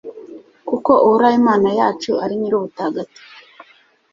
[0.69, 3.41] kuko Uhoraho Imana yacu ari Nyir’ubutagatifu